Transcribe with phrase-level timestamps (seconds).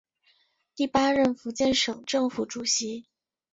[0.75, 3.05] 第八任福建省政府主席。